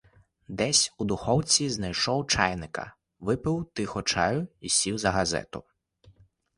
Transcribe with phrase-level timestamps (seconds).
[0.47, 5.63] Десь у духовці знайшов чайника, випив тихо чаю й сів за газету.